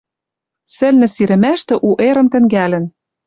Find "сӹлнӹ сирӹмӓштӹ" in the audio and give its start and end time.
0.75-1.75